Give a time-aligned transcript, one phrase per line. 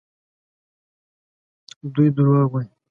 [1.93, 2.69] دوی دروغ وايي.